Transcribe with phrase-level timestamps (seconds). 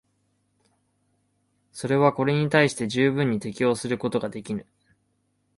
[1.71, 4.65] それはこれに対して十分に適応することができぬ。